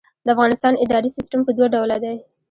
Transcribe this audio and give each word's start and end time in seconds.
د 0.25 0.27
افغانستان 0.35 0.73
اداري 0.83 1.09
سیسټم 1.17 1.41
په 1.45 1.51
دوه 1.57 1.67
ډوله 1.73 1.97
دی. 2.03 2.15